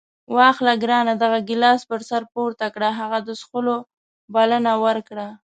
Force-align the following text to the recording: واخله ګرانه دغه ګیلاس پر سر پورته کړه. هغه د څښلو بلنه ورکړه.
واخله 0.35 0.73
ګرانه 0.83 1.13
دغه 1.23 1.39
ګیلاس 1.49 1.81
پر 1.89 2.01
سر 2.09 2.21
پورته 2.33 2.67
کړه. 2.73 2.89
هغه 2.99 3.19
د 3.27 3.29
څښلو 3.39 3.77
بلنه 4.33 4.73
ورکړه. 4.85 5.27